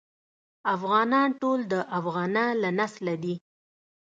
[0.75, 3.35] افغانان ټول د افغنه له نسله دي.